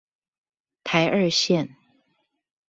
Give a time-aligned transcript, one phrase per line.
[0.83, 1.75] 台二線